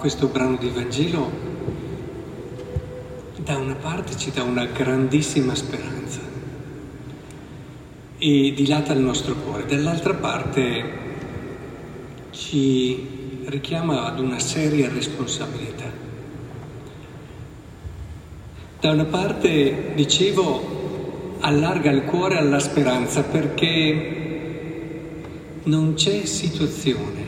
questo 0.00 0.28
brano 0.28 0.56
di 0.56 0.70
Vangelo 0.70 1.30
da 3.36 3.58
una 3.58 3.74
parte 3.74 4.16
ci 4.16 4.30
dà 4.30 4.42
una 4.42 4.64
grandissima 4.64 5.54
speranza 5.54 6.20
e 8.16 8.52
dilata 8.56 8.94
il 8.94 9.00
nostro 9.00 9.34
cuore, 9.34 9.66
dall'altra 9.66 10.14
parte 10.14 10.84
ci 12.30 13.42
richiama 13.44 14.06
ad 14.06 14.20
una 14.20 14.38
seria 14.38 14.88
responsabilità. 14.88 15.92
Da 18.80 18.92
una 18.92 19.04
parte, 19.04 19.92
dicevo, 19.94 21.36
allarga 21.40 21.90
il 21.90 22.04
cuore 22.04 22.38
alla 22.38 22.58
speranza 22.58 23.22
perché 23.22 24.16
non 25.64 25.92
c'è 25.92 26.24
situazione, 26.24 27.24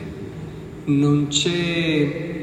non 0.85 1.27
c'è 1.27 2.33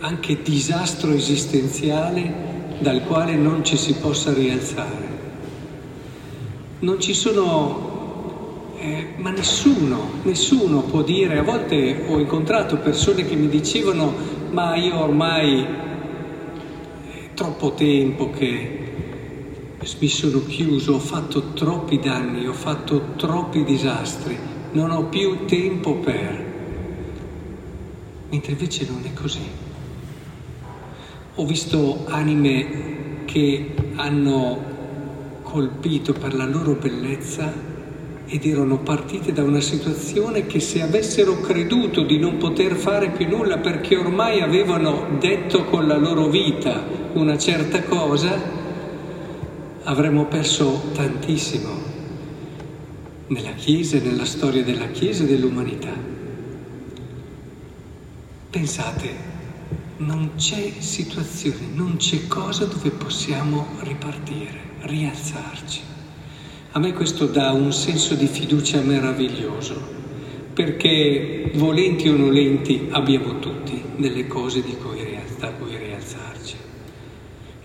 anche 0.00 0.42
disastro 0.42 1.12
esistenziale 1.12 2.46
dal 2.78 3.02
quale 3.04 3.34
non 3.34 3.64
ci 3.64 3.76
si 3.76 3.94
possa 3.94 4.32
rialzare. 4.32 5.16
Non 6.80 7.00
ci 7.00 7.12
sono, 7.12 8.74
eh, 8.78 9.14
ma 9.16 9.30
nessuno, 9.30 10.10
nessuno 10.22 10.82
può 10.82 11.02
dire, 11.02 11.38
a 11.38 11.42
volte 11.42 12.04
ho 12.06 12.18
incontrato 12.18 12.76
persone 12.76 13.26
che 13.26 13.34
mi 13.34 13.48
dicevano, 13.48 14.14
ma 14.50 14.76
io 14.76 15.00
ormai 15.00 15.62
è 15.62 17.34
troppo 17.34 17.72
tempo 17.72 18.30
che 18.30 18.76
mi 19.98 20.08
sono 20.08 20.44
chiuso, 20.46 20.94
ho 20.94 20.98
fatto 21.00 21.52
troppi 21.54 21.98
danni, 21.98 22.46
ho 22.46 22.52
fatto 22.52 23.14
troppi 23.16 23.64
disastri, 23.64 24.38
non 24.72 24.90
ho 24.90 25.04
più 25.04 25.46
tempo 25.46 25.94
per. 25.94 26.46
Mentre 28.28 28.52
invece 28.52 28.86
non 28.88 29.02
è 29.04 29.12
così. 29.14 29.66
Ho 31.38 31.46
visto 31.46 32.04
anime 32.08 33.22
che 33.24 33.72
hanno 33.94 34.60
colpito 35.42 36.12
per 36.12 36.34
la 36.34 36.44
loro 36.44 36.72
bellezza 36.72 37.52
ed 38.26 38.44
erano 38.44 38.78
partite 38.78 39.32
da 39.32 39.44
una 39.44 39.60
situazione 39.60 40.46
che 40.46 40.58
se 40.58 40.82
avessero 40.82 41.40
creduto 41.40 42.02
di 42.02 42.18
non 42.18 42.38
poter 42.38 42.74
fare 42.74 43.10
più 43.10 43.28
nulla 43.28 43.58
perché 43.58 43.96
ormai 43.96 44.40
avevano 44.40 45.16
detto 45.20 45.62
con 45.66 45.86
la 45.86 45.96
loro 45.96 46.26
vita 46.26 46.82
una 47.12 47.38
certa 47.38 47.84
cosa, 47.84 48.36
avremmo 49.84 50.24
perso 50.24 50.90
tantissimo 50.92 51.70
nella 53.28 53.52
Chiesa 53.52 53.96
e 53.96 54.00
nella 54.00 54.24
storia 54.24 54.64
della 54.64 54.88
Chiesa 54.88 55.22
e 55.22 55.28
dell'umanità. 55.28 55.92
Pensate, 58.50 59.27
non 59.98 60.32
c'è 60.36 60.72
situazione, 60.78 61.66
non 61.74 61.96
c'è 61.96 62.26
cosa 62.26 62.64
dove 62.66 62.90
possiamo 62.90 63.66
ripartire, 63.80 64.60
rialzarci. 64.80 65.80
A 66.72 66.78
me 66.78 66.92
questo 66.92 67.26
dà 67.26 67.50
un 67.52 67.72
senso 67.72 68.14
di 68.14 68.26
fiducia 68.26 68.80
meraviglioso, 68.80 69.80
perché 70.52 71.50
volenti 71.54 72.08
o 72.08 72.16
nolenti 72.16 72.88
abbiamo 72.90 73.38
tutti 73.38 73.82
delle 73.96 74.26
cose 74.26 74.62
di 74.62 74.76
cui 74.76 74.98
da 75.38 75.50
cui 75.52 75.76
rialzarci. 75.76 76.56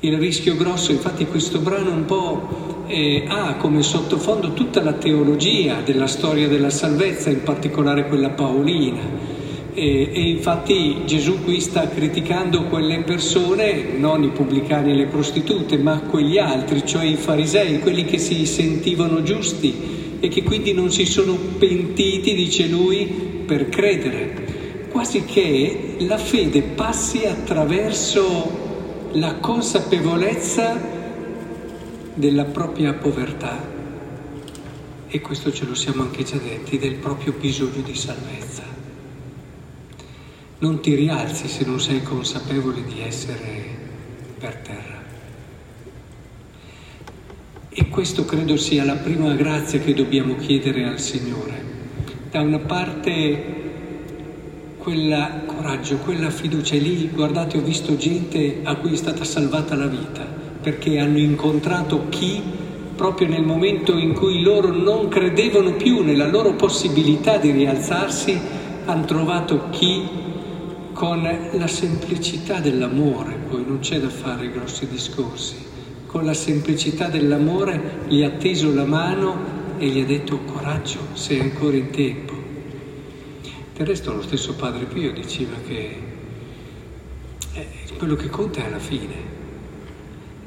Il 0.02 0.18
rischio 0.18 0.56
grosso, 0.56 0.92
infatti 0.92 1.26
questo 1.26 1.60
brano 1.60 1.92
un 1.92 2.06
po' 2.06 2.84
eh, 2.88 3.26
ha 3.28 3.56
come 3.56 3.82
sottofondo 3.82 4.54
tutta 4.54 4.84
la 4.84 4.94
teologia 4.94 5.82
della 5.82 6.08
storia 6.08 6.48
della 6.48 6.70
salvezza, 6.70 7.30
in 7.30 7.44
particolare 7.44 8.08
quella 8.08 8.30
paolina 8.30 9.43
e, 9.74 10.12
e, 10.14 10.30
infatti 10.30 11.02
Gesù 11.06 11.44
qui 11.44 11.60
sta 11.60 11.88
criticando 11.88 12.66
quelle 12.66 13.02
persone, 13.04 13.98
non 13.98 14.24
i 14.24 14.30
pubblicani 14.30 14.92
e 14.92 14.96
le 14.96 15.08
prostitute, 15.08 15.78
ma 15.78 16.00
quegli 16.02 16.38
altri, 16.38 16.86
cioè 16.86 17.06
i 17.06 17.16
farisei, 17.16 17.80
quelli 17.80 18.06
che 18.06 18.18
si 18.18 18.46
sentivano 18.46 19.24
giusti 19.24 20.18
e 20.20 20.28
che 20.28 20.44
quindi 20.44 20.74
non 20.74 20.92
si 20.92 21.06
sono 21.06 21.36
pentiti, 21.58 22.34
dice 22.34 22.68
lui, 22.68 23.06
per 23.46 23.70
credere. 23.70 24.88
Quasi 24.90 25.26
che 25.26 25.96
la 26.00 26.18
fede 26.18 26.62
passi 26.62 27.26
attraverso 27.26 29.10
la 29.14 29.36
consapevolezza 29.36 30.80
della 32.14 32.46
propria 32.46 32.94
povertà, 32.94 33.72
e 35.08 35.22
questo 35.22 35.52
ce 35.52 35.66
lo 35.66 35.76
siamo 35.76 36.04
anche 36.04 36.24
già 36.24 36.38
detti, 36.38 36.78
del 36.78 36.96
proprio 36.96 37.34
bisogno 37.40 37.82
di 37.84 37.96
salvezza. 37.96 38.73
Non 40.64 40.80
ti 40.80 40.96
rialzi 40.96 41.50
se 41.50 41.66
non 41.66 41.78
sei 41.78 42.02
consapevole 42.02 42.86
di 42.86 43.02
essere 43.02 43.66
per 44.40 44.56
terra. 44.64 45.04
E 47.68 47.90
questo 47.90 48.24
credo 48.24 48.56
sia 48.56 48.86
la 48.86 48.96
prima 48.96 49.34
grazia 49.34 49.80
che 49.80 49.94
dobbiamo 49.94 50.38
chiedere 50.38 50.86
al 50.86 51.02
Signore. 51.02 51.66
Da 52.32 52.40
una 52.40 52.60
parte 52.60 53.44
quel 54.78 55.44
coraggio, 55.48 55.98
quella 55.98 56.30
fiducia. 56.30 56.76
Lì, 56.76 57.10
guardate, 57.10 57.58
ho 57.58 57.62
visto 57.62 57.98
gente 57.98 58.62
a 58.64 58.76
cui 58.76 58.94
è 58.94 58.96
stata 58.96 59.26
salvata 59.26 59.76
la 59.76 59.88
vita, 59.88 60.26
perché 60.62 60.98
hanno 60.98 61.18
incontrato 61.18 62.08
chi, 62.08 62.42
proprio 62.96 63.28
nel 63.28 63.44
momento 63.44 63.98
in 63.98 64.14
cui 64.14 64.42
loro 64.42 64.72
non 64.72 65.10
credevano 65.10 65.74
più 65.74 66.04
nella 66.04 66.28
loro 66.28 66.54
possibilità 66.54 67.36
di 67.36 67.52
rialzarsi, 67.52 68.40
hanno 68.86 69.04
trovato 69.04 69.68
chi 69.70 70.23
con 70.94 71.22
la 71.52 71.68
semplicità 71.68 72.60
dell'amore, 72.60 73.34
poi 73.50 73.66
non 73.66 73.80
c'è 73.80 74.00
da 74.00 74.10
fare 74.10 74.50
grossi 74.52 74.88
discorsi, 74.88 75.56
con 76.06 76.24
la 76.24 76.34
semplicità 76.34 77.08
dell'amore 77.08 78.06
gli 78.08 78.22
ha 78.22 78.30
teso 78.30 78.74
la 78.74 78.86
mano 78.86 79.62
e 79.78 79.88
gli 79.88 80.00
ha 80.00 80.06
detto 80.06 80.40
coraggio, 80.46 81.00
sei 81.14 81.40
ancora 81.40 81.76
in 81.76 81.90
tempo. 81.90 82.34
Del 83.76 83.88
resto 83.88 84.14
lo 84.14 84.22
stesso 84.22 84.54
Padre 84.54 84.86
Pio 84.86 85.12
diceva 85.12 85.56
che 85.68 86.02
eh, 87.54 87.68
quello 87.98 88.16
che 88.16 88.30
conta 88.30 88.64
è 88.64 88.70
la 88.70 88.80
fine. 88.80 89.32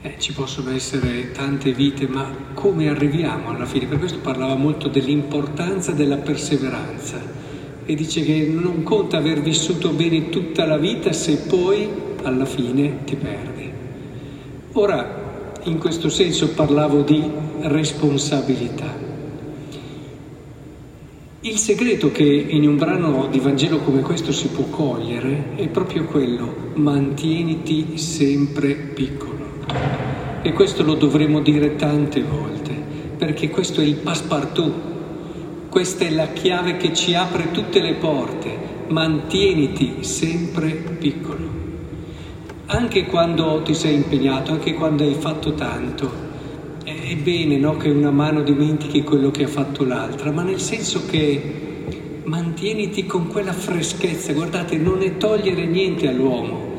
Eh, 0.02 0.14
ci 0.18 0.32
possono 0.32 0.70
essere 0.70 1.32
tante 1.32 1.72
vite, 1.72 2.06
ma 2.06 2.30
come 2.54 2.88
arriviamo 2.88 3.50
alla 3.50 3.66
fine? 3.66 3.86
Per 3.86 3.98
questo 3.98 4.18
parlava 4.18 4.54
molto 4.54 4.86
dell'importanza 4.86 5.90
della 5.90 6.18
perseveranza 6.18 7.45
e 7.86 7.94
dice 7.94 8.22
che 8.22 8.48
non 8.52 8.82
conta 8.82 9.18
aver 9.18 9.40
vissuto 9.40 9.90
bene 9.90 10.28
tutta 10.28 10.66
la 10.66 10.76
vita 10.76 11.12
se 11.12 11.36
poi 11.36 11.88
alla 12.22 12.44
fine 12.44 13.04
ti 13.04 13.14
perdi. 13.14 13.70
Ora, 14.72 15.54
in 15.62 15.78
questo 15.78 16.08
senso 16.08 16.48
parlavo 16.50 17.02
di 17.02 17.22
responsabilità. 17.60 19.04
Il 21.40 21.58
segreto 21.58 22.10
che 22.10 22.24
in 22.24 22.66
un 22.66 22.76
brano 22.76 23.28
di 23.30 23.38
Vangelo 23.38 23.78
come 23.78 24.00
questo 24.00 24.32
si 24.32 24.48
può 24.48 24.64
cogliere 24.64 25.54
è 25.54 25.68
proprio 25.68 26.04
quello, 26.04 26.72
mantieniti 26.74 27.98
sempre 27.98 28.74
piccolo. 28.74 29.44
E 30.42 30.52
questo 30.52 30.82
lo 30.82 30.94
dovremo 30.94 31.40
dire 31.40 31.76
tante 31.76 32.20
volte, 32.22 32.74
perché 33.16 33.48
questo 33.48 33.80
è 33.80 33.84
il 33.84 33.94
passepartout 33.94 34.95
questa 35.76 36.06
è 36.06 36.10
la 36.10 36.28
chiave 36.28 36.78
che 36.78 36.94
ci 36.94 37.14
apre 37.14 37.50
tutte 37.50 37.82
le 37.82 37.96
porte. 37.96 38.48
Mantieniti 38.88 40.02
sempre 40.04 40.70
piccolo. 40.70 41.46
Anche 42.64 43.04
quando 43.04 43.60
ti 43.62 43.74
sei 43.74 43.96
impegnato, 43.96 44.52
anche 44.52 44.72
quando 44.72 45.02
hai 45.02 45.12
fatto 45.12 45.52
tanto, 45.52 46.10
è 46.82 47.14
bene 47.16 47.58
no, 47.58 47.76
che 47.76 47.90
una 47.90 48.10
mano 48.10 48.40
dimentichi 48.40 49.02
quello 49.02 49.30
che 49.30 49.44
ha 49.44 49.48
fatto 49.48 49.84
l'altra, 49.84 50.30
ma 50.30 50.42
nel 50.42 50.60
senso 50.60 51.04
che 51.04 52.22
mantieniti 52.24 53.04
con 53.04 53.28
quella 53.28 53.52
freschezza. 53.52 54.32
Guardate, 54.32 54.78
non 54.78 55.02
è 55.02 55.18
togliere 55.18 55.66
niente 55.66 56.08
all'uomo, 56.08 56.72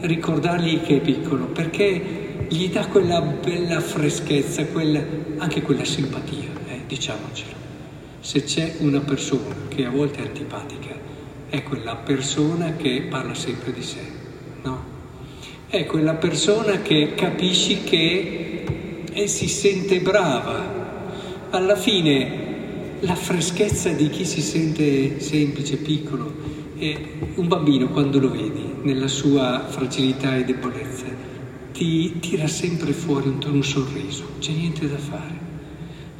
ricordargli 0.00 0.82
che 0.82 0.96
è 0.96 1.00
piccolo, 1.00 1.46
perché 1.46 2.46
gli 2.46 2.68
dà 2.68 2.88
quella 2.88 3.22
bella 3.22 3.80
freschezza, 3.80 4.66
quella, 4.66 5.00
anche 5.38 5.62
quella 5.62 5.84
simpatia, 5.86 6.50
eh, 6.68 6.80
diciamocelo. 6.86 7.67
Se 8.20 8.42
c'è 8.44 8.76
una 8.78 9.00
persona 9.00 9.54
che 9.68 9.84
a 9.84 9.90
volte 9.90 10.18
è 10.18 10.26
antipatica, 10.26 10.94
è 11.48 11.62
quella 11.62 11.96
persona 11.96 12.74
che 12.76 13.06
parla 13.08 13.34
sempre 13.34 13.72
di 13.72 13.82
sé, 13.82 14.00
no? 14.62 14.96
È 15.66 15.86
quella 15.86 16.14
persona 16.14 16.82
che 16.82 17.14
capisci 17.14 17.82
che 17.84 18.64
e 19.12 19.26
si 19.26 19.48
sente 19.48 20.00
brava. 20.00 20.76
Alla 21.50 21.76
fine 21.76 22.46
la 23.00 23.14
freschezza 23.14 23.90
di 23.90 24.08
chi 24.10 24.24
si 24.24 24.40
sente 24.40 25.20
semplice, 25.20 25.76
piccolo, 25.76 26.32
è 26.76 26.96
un 27.34 27.48
bambino 27.48 27.88
quando 27.88 28.18
lo 28.18 28.30
vedi 28.30 28.66
nella 28.82 29.08
sua 29.08 29.64
fragilità 29.68 30.36
e 30.36 30.44
debolezza, 30.44 31.06
ti 31.72 32.18
tira 32.18 32.46
sempre 32.46 32.92
fuori 32.92 33.28
un, 33.28 33.38
un 33.50 33.62
sorriso, 33.62 34.24
c'è 34.38 34.52
niente 34.52 34.88
da 34.88 34.98
fare. 34.98 35.46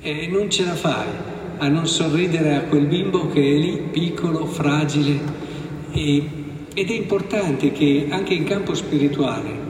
E 0.00 0.26
non 0.28 0.48
ce 0.50 0.64
la 0.64 0.74
fai 0.74 1.06
a 1.58 1.68
non 1.68 1.86
sorridere 1.86 2.56
a 2.56 2.62
quel 2.62 2.86
bimbo 2.86 3.28
che 3.28 3.40
è 3.40 3.56
lì 3.56 3.88
piccolo, 3.90 4.46
fragile. 4.46 5.46
E, 5.92 6.30
ed 6.74 6.90
è 6.90 6.94
importante 6.94 7.72
che 7.72 8.06
anche 8.08 8.34
in 8.34 8.44
campo 8.44 8.74
spirituale 8.74 9.66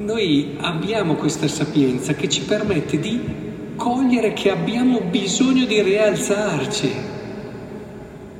noi 0.00 0.56
abbiamo 0.60 1.14
questa 1.14 1.46
sapienza 1.46 2.14
che 2.14 2.28
ci 2.28 2.42
permette 2.42 2.98
di 2.98 3.20
cogliere 3.76 4.32
che 4.32 4.50
abbiamo 4.50 5.00
bisogno 5.00 5.64
di 5.64 5.80
rialzarci, 5.80 6.92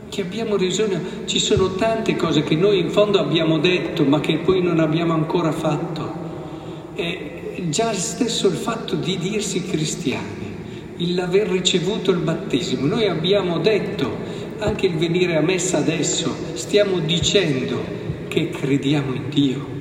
che 0.08 0.20
abbiamo 0.22 0.56
bisogno, 0.56 1.00
ci 1.26 1.38
sono 1.38 1.74
tante 1.74 2.16
cose 2.16 2.42
che 2.42 2.56
noi 2.56 2.80
in 2.80 2.90
fondo 2.90 3.18
abbiamo 3.18 3.58
detto 3.58 4.04
ma 4.04 4.20
che 4.20 4.38
poi 4.38 4.62
non 4.62 4.80
abbiamo 4.80 5.12
ancora 5.12 5.52
fatto. 5.52 6.18
E 6.94 7.66
già 7.68 7.92
stesso 7.92 8.48
il 8.48 8.56
fatto 8.56 8.96
di 8.96 9.18
dirsi 9.18 9.62
cristiani, 9.64 10.49
l'aver 11.08 11.48
ricevuto 11.48 12.10
il 12.10 12.18
battesimo, 12.18 12.86
noi 12.86 13.06
abbiamo 13.06 13.58
detto, 13.58 14.18
anche 14.58 14.86
il 14.86 14.96
venire 14.96 15.36
a 15.36 15.40
messa 15.40 15.78
adesso, 15.78 16.34
stiamo 16.54 16.98
dicendo 17.00 17.82
che 18.28 18.50
crediamo 18.50 19.14
in 19.14 19.28
Dio. 19.30 19.78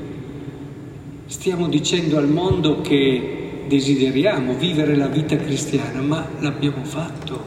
Stiamo 1.25 1.67
dicendo 1.67 2.17
al 2.17 2.27
mondo 2.27 2.81
che 2.81 3.65
desideriamo 3.67 4.55
vivere 4.55 4.95
la 4.95 5.07
vita 5.07 5.35
cristiana, 5.35 6.01
ma 6.01 6.27
l'abbiamo 6.39 6.83
fatto. 6.83 7.43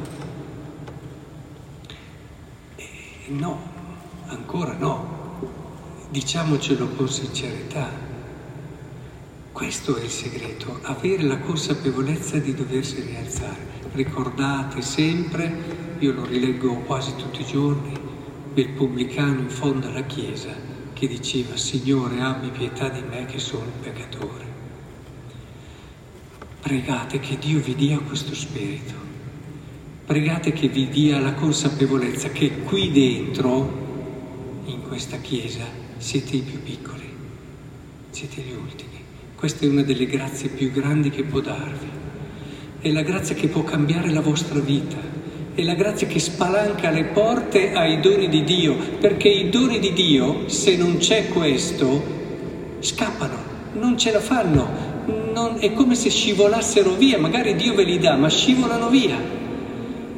E 2.76 2.86
no, 3.28 3.60
ancora 4.26 4.76
no. 4.78 5.20
Diciamocelo 6.10 6.88
con 6.90 7.08
sincerità. 7.08 8.11
Questo 9.52 9.96
è 9.96 10.02
il 10.02 10.08
segreto, 10.08 10.78
avere 10.82 11.22
la 11.24 11.38
consapevolezza 11.38 12.38
di 12.38 12.54
doversi 12.54 13.02
rialzare. 13.02 13.80
Ricordate 13.92 14.80
sempre, 14.80 15.96
io 15.98 16.14
lo 16.14 16.24
rileggo 16.24 16.76
quasi 16.78 17.14
tutti 17.16 17.42
i 17.42 17.44
giorni, 17.44 17.92
il 18.54 18.68
pubblicano 18.70 19.40
in 19.40 19.50
fondo 19.50 19.88
alla 19.88 20.04
Chiesa, 20.04 20.54
che 20.94 21.06
diceva 21.06 21.54
Signore 21.58 22.22
abbi 22.22 22.48
pietà 22.48 22.88
di 22.88 23.02
me 23.02 23.26
che 23.26 23.38
sono 23.38 23.64
un 23.64 23.80
peccatore. 23.80 24.44
Pregate 26.62 27.20
che 27.20 27.36
Dio 27.38 27.60
vi 27.60 27.74
dia 27.74 27.98
questo 27.98 28.34
spirito, 28.34 28.94
pregate 30.06 30.52
che 30.52 30.68
vi 30.68 30.88
dia 30.88 31.20
la 31.20 31.34
consapevolezza 31.34 32.30
che 32.30 32.62
qui 32.62 32.90
dentro, 32.90 34.62
in 34.64 34.80
questa 34.88 35.18
Chiesa, 35.18 35.66
siete 35.98 36.36
i 36.36 36.40
più 36.40 36.62
piccoli, 36.62 37.14
siete 38.08 38.40
gli 38.40 38.52
ultimi. 38.52 39.01
Questa 39.42 39.66
è 39.66 39.68
una 39.68 39.82
delle 39.82 40.06
grazie 40.06 40.50
più 40.50 40.70
grandi 40.70 41.10
che 41.10 41.24
può 41.24 41.40
darvi. 41.40 41.88
È 42.80 42.88
la 42.92 43.02
grazia 43.02 43.34
che 43.34 43.48
può 43.48 43.64
cambiare 43.64 44.12
la 44.12 44.20
vostra 44.20 44.60
vita 44.60 44.96
è 45.52 45.64
la 45.64 45.74
grazia 45.74 46.06
che 46.06 46.20
spalanca 46.20 46.90
le 46.90 47.06
porte 47.06 47.72
ai 47.72 47.98
doni 47.98 48.28
di 48.28 48.44
Dio, 48.44 48.76
perché 49.00 49.28
i 49.28 49.50
doni 49.50 49.80
di 49.80 49.92
Dio, 49.92 50.48
se 50.48 50.76
non 50.76 50.98
c'è 50.98 51.26
questo, 51.26 52.04
scappano, 52.78 53.36
non 53.80 53.98
ce 53.98 54.12
la 54.12 54.20
fanno, 54.20 54.68
non, 55.34 55.56
è 55.58 55.72
come 55.72 55.96
se 55.96 56.08
scivolassero 56.08 56.94
via, 56.94 57.18
magari 57.18 57.56
Dio 57.56 57.74
ve 57.74 57.82
li 57.82 57.98
dà, 57.98 58.14
ma 58.14 58.28
scivolano 58.28 58.90
via, 58.90 59.18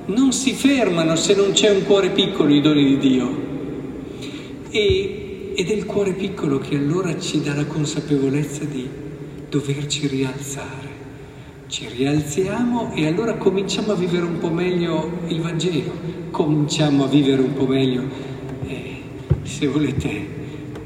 non 0.05 0.33
si 0.33 0.53
fermano 0.53 1.17
se 1.17 1.35
non 1.35 1.53
c'è 1.53 1.71
un 1.71 1.83
cuore 1.87 2.11
piccolo 2.11 2.53
i 2.53 2.61
doni 2.61 2.85
di 2.85 2.99
Dio. 2.99 3.43
E, 4.69 5.53
ed 5.57 5.71
è 5.71 5.73
il 5.73 5.87
cuore 5.87 6.13
piccolo 6.13 6.59
che 6.59 6.77
allora 6.77 7.19
ci 7.19 7.41
dà 7.41 7.55
la 7.55 7.65
consapevolezza 7.65 8.65
di 8.65 9.03
doverci 9.55 10.09
rialzare 10.09 11.03
ci 11.69 11.87
rialziamo 11.89 12.93
e 12.93 13.07
allora 13.07 13.35
cominciamo 13.35 13.93
a 13.93 13.95
vivere 13.95 14.25
un 14.25 14.39
po' 14.39 14.51
meglio 14.51 15.21
il 15.29 15.41
Vangelo, 15.41 15.93
cominciamo 16.31 17.05
a 17.05 17.07
vivere 17.07 17.41
un 17.41 17.53
po' 17.55 17.67
meglio, 17.67 18.03
eh, 18.67 19.01
se 19.43 19.69
volete, 19.69 20.27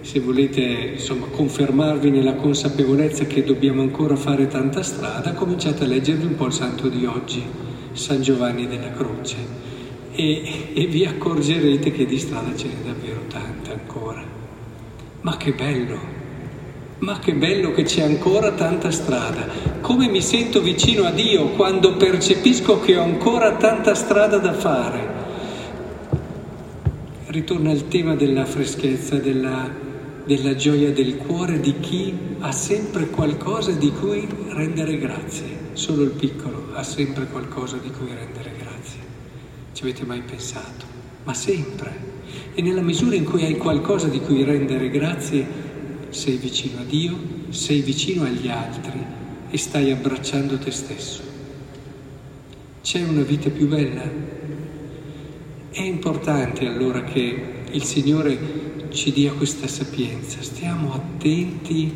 se 0.02 0.20
volete 0.20 0.60
insomma, 0.92 1.26
confermarvi 1.26 2.10
nella 2.10 2.34
consapevolezza 2.34 3.24
che 3.24 3.42
dobbiamo 3.42 3.80
ancora 3.82 4.16
fare 4.16 4.46
tanta 4.46 4.82
strada, 4.82 5.32
cominciate 5.32 5.84
a 5.84 5.86
leggervi 5.86 6.26
un 6.26 6.36
po' 6.36 6.46
il 6.46 6.52
santo 6.52 6.88
di 6.88 7.06
oggi, 7.06 7.42
San 7.92 8.20
Giovanni 8.20 8.66
della 8.66 8.92
Croce, 8.92 9.36
e, 10.12 10.72
e 10.74 10.86
vi 10.86 11.04
accorgerete 11.04 11.90
che 11.90 12.04
di 12.04 12.18
strada 12.18 12.54
ce 12.54 12.66
n'è 12.66 12.86
davvero 12.86 13.22
tanta 13.28 13.72
ancora. 13.72 14.22
Ma 15.22 15.36
che 15.36 15.52
bello! 15.52 16.17
Ma 17.00 17.20
che 17.20 17.32
bello 17.32 17.70
che 17.70 17.84
c'è 17.84 18.02
ancora 18.02 18.50
tanta 18.52 18.90
strada. 18.90 19.46
Come 19.80 20.08
mi 20.08 20.20
sento 20.20 20.60
vicino 20.60 21.04
a 21.04 21.12
Dio 21.12 21.50
quando 21.50 21.94
percepisco 21.94 22.80
che 22.80 22.96
ho 22.96 23.04
ancora 23.04 23.54
tanta 23.54 23.94
strada 23.94 24.38
da 24.38 24.52
fare. 24.52 25.16
Ritorna 27.26 27.70
il 27.70 27.86
tema 27.86 28.16
della 28.16 28.44
freschezza, 28.44 29.14
della, 29.14 29.70
della 30.24 30.56
gioia 30.56 30.90
del 30.90 31.18
cuore 31.18 31.60
di 31.60 31.78
chi 31.78 32.18
ha 32.40 32.50
sempre 32.50 33.06
qualcosa 33.10 33.70
di 33.70 33.92
cui 33.92 34.26
rendere 34.48 34.98
grazie. 34.98 35.66
Solo 35.74 36.02
il 36.02 36.10
piccolo 36.10 36.70
ha 36.74 36.82
sempre 36.82 37.26
qualcosa 37.26 37.76
di 37.76 37.92
cui 37.92 38.08
rendere 38.08 38.50
grazie. 38.58 39.00
Ci 39.72 39.82
avete 39.84 40.04
mai 40.04 40.22
pensato? 40.22 40.84
Ma 41.22 41.32
sempre. 41.32 42.06
E 42.54 42.60
nella 42.60 42.82
misura 42.82 43.14
in 43.14 43.24
cui 43.24 43.44
hai 43.44 43.56
qualcosa 43.56 44.08
di 44.08 44.18
cui 44.18 44.42
rendere 44.42 44.90
grazie, 44.90 45.67
sei 46.10 46.36
vicino 46.36 46.80
a 46.80 46.84
Dio, 46.84 47.16
sei 47.50 47.80
vicino 47.80 48.24
agli 48.24 48.48
altri 48.48 49.04
e 49.50 49.58
stai 49.58 49.90
abbracciando 49.90 50.58
te 50.58 50.70
stesso. 50.70 51.22
C'è 52.82 53.02
una 53.02 53.22
vita 53.22 53.50
più 53.50 53.68
bella? 53.68 54.02
È 55.70 55.82
importante 55.82 56.66
allora 56.66 57.04
che 57.04 57.42
il 57.70 57.82
Signore 57.84 58.86
ci 58.90 59.12
dia 59.12 59.32
questa 59.32 59.66
sapienza, 59.66 60.40
stiamo 60.40 60.92
attenti 60.94 61.94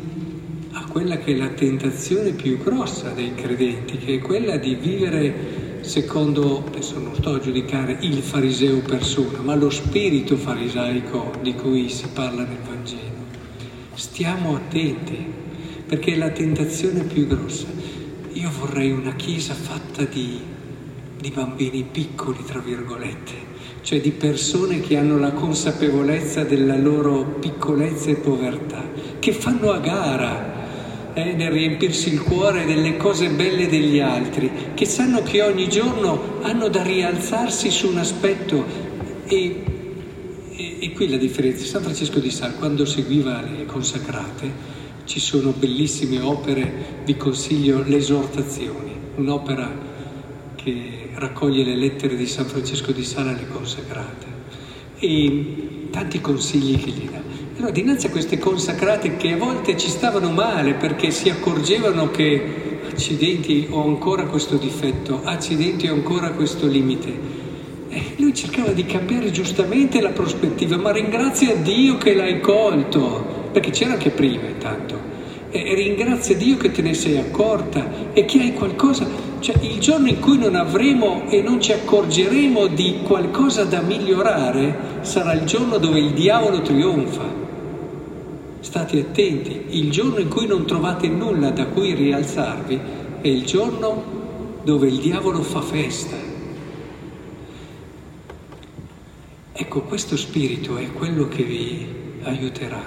a 0.73 0.85
quella 0.87 1.19
che 1.19 1.33
è 1.33 1.37
la 1.37 1.49
tentazione 1.49 2.33
più 2.33 2.59
grossa 2.59 3.11
dei 3.11 3.35
credenti, 3.35 3.99
che 3.99 4.15
è 4.15 4.19
quella 4.19 4.57
di 4.57 4.75
vivere 4.75 5.81
secondo, 5.81 6.65
adesso 6.67 6.99
non 6.99 7.15
sto 7.15 7.35
a 7.35 7.41
giudicare 7.41 7.99
il 8.01 8.23
fariseo 8.23 8.81
persona, 8.81 9.41
ma 9.41 9.55
lo 9.55 9.71
spirito 9.71 10.37
farisaico 10.37 11.33
di 11.43 11.55
cui 11.55 11.89
si 11.89 12.07
parla 12.13 12.45
nel 12.45 12.59
Vangelo. 12.67 13.22
Stiamo 13.95 14.57
attenti, 14.57 15.25
perché 15.87 16.15
è 16.15 16.17
la 16.17 16.31
tentazione 16.31 17.03
più 17.03 17.27
grossa. 17.27 17.67
Io 18.33 18.51
vorrei 18.59 18.91
una 18.91 19.15
chiesa 19.15 19.53
fatta 19.53 20.05
di, 20.05 20.41
di 21.21 21.31
bambini 21.31 21.85
piccoli, 21.85 22.43
tra 22.43 22.59
virgolette, 22.61 23.33
cioè 23.83 24.01
di 24.01 24.13
persone 24.13 24.81
che 24.81 24.97
hanno 24.97 25.19
la 25.19 25.33
consapevolezza 25.33 26.43
della 26.43 26.77
loro 26.79 27.37
piccolezza 27.39 28.09
e 28.09 28.15
povertà, 28.15 28.83
che 29.19 29.33
fanno 29.33 29.71
a 29.71 29.79
gara 29.79 31.13
eh, 31.13 31.35
nel 31.35 31.51
riempirsi 31.51 32.15
il 32.15 32.23
cuore 32.23 32.65
delle 32.65 32.97
cose 32.97 33.29
belle 33.29 33.69
degli 33.69 34.01
altri, 34.01 34.51
che 34.73 34.87
sanno 34.87 35.23
che 35.23 35.43
ogni 35.43 35.69
giorno 35.69 36.41
hanno 36.41 36.69
da 36.69 36.83
rialzarsi 36.83 37.71
su 37.71 37.89
un 37.89 37.99
aspetto 37.99 38.65
e 39.27 39.65
e 40.93 40.95
qui 40.95 41.09
la 41.09 41.17
differenza, 41.17 41.65
San 41.65 41.83
Francesco 41.83 42.19
di 42.19 42.31
Sal 42.31 42.55
quando 42.59 42.85
seguiva 42.85 43.41
le 43.41 43.65
consacrate 43.65 44.81
ci 45.05 45.21
sono 45.21 45.55
bellissime 45.57 46.21
opere, 46.21 47.01
vi 47.07 47.17
consiglio 47.17 47.83
le 47.83 47.97
esortazioni, 47.97 48.95
un'opera 49.17 49.75
che 50.55 51.09
raccoglie 51.15 51.65
le 51.65 51.77
lettere 51.77 52.15
di 52.15 52.27
San 52.27 52.45
Francesco 52.45 52.93
di 52.93 53.05
Sala 53.05 53.31
alle 53.31 53.49
consacrate. 53.49 54.27
E 54.99 55.89
tanti 55.91 56.21
consigli 56.21 56.79
che 56.79 56.91
gli 56.91 57.09
dà. 57.09 57.21
Allora, 57.57 57.73
dinanzi 57.73 58.07
a 58.07 58.11
queste 58.11 58.39
consacrate 58.39 59.17
che 59.17 59.33
a 59.33 59.37
volte 59.39 59.79
ci 59.79 59.89
stavano 59.89 60.31
male 60.31 60.75
perché 60.75 61.11
si 61.11 61.31
accorgevano 61.31 62.11
che 62.11 62.81
accidenti 62.87 63.67
ho 63.71 63.83
ancora 63.83 64.27
questo 64.27 64.57
difetto, 64.57 65.23
accidenti 65.25 65.89
ho 65.89 65.95
ancora 65.95 66.33
questo 66.33 66.67
limite, 66.67 67.42
lui 68.17 68.35
cercava 68.35 68.71
di 68.71 68.87
cambiare 68.87 69.31
giustamente 69.31 70.01
la 70.01 70.11
prospettiva, 70.11 70.77
ma 70.77 70.93
ringrazia 70.93 71.55
Dio 71.57 71.99
che 71.99 72.15
l'hai 72.15 72.41
colto, 72.41 73.49
perché 73.53 73.71
c'era 73.71 73.93
anche 73.93 74.11
prima 74.11 74.47
intanto. 74.47 75.11
E 75.51 75.75
ringrazia 75.75 76.35
Dio 76.35 76.57
che 76.57 76.71
te 76.71 76.81
ne 76.81 76.95
sei 76.95 77.19
accorta 77.19 78.11
e 78.15 78.25
che 78.25 78.41
hai 78.41 78.55
qualcosa, 78.55 79.07
cioè 79.41 79.57
il 79.61 79.79
giorno 79.79 80.09
in 80.09 80.21
cui 80.21 80.39
non 80.39 80.55
avremo 80.55 81.29
e 81.29 81.43
non 81.43 81.61
ci 81.61 81.73
accorgeremo 81.73 82.69
di 82.69 83.01
qualcosa 83.03 83.65
da 83.65 83.83
migliorare 83.83 85.01
sarà 85.03 85.35
il 85.35 85.45
giorno 85.45 85.77
dove 85.77 85.99
il 85.99 86.13
diavolo 86.13 86.63
trionfa. 86.63 87.41
State 88.61 89.01
attenti, 89.01 89.65
il 89.71 89.91
giorno 89.91 90.21
in 90.21 90.29
cui 90.29 90.47
non 90.47 90.65
trovate 90.65 91.09
nulla 91.09 91.51
da 91.51 91.67
cui 91.67 91.93
rialzarvi 91.93 92.81
è 93.21 93.29
il 93.29 93.45
giorno 93.45 94.03
dove 94.63 94.87
il 94.87 94.99
diavolo 94.99 95.43
fa 95.43 95.61
festa. 95.61 96.32
Ecco, 99.63 99.83
questo 99.83 100.17
spirito 100.17 100.77
è 100.77 100.93
quello 100.93 101.29
che 101.29 101.45
vi 101.45 101.87
aiuterà 102.23 102.83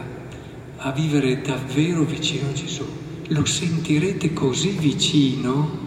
a 0.76 0.92
vivere 0.92 1.40
davvero 1.40 2.04
vicino 2.04 2.50
a 2.50 2.52
Gesù. 2.52 2.84
Lo 3.28 3.46
sentirete 3.46 4.34
così 4.34 4.72
vicino 4.72 5.80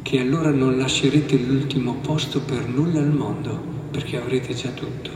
che 0.00 0.18
allora 0.18 0.50
non 0.50 0.78
lascerete 0.78 1.36
l'ultimo 1.36 1.96
posto 1.96 2.40
per 2.40 2.66
nulla 2.66 3.00
al 3.00 3.12
mondo, 3.12 3.54
perché 3.90 4.16
avrete 4.16 4.54
già 4.54 4.70
tutto. 4.70 5.10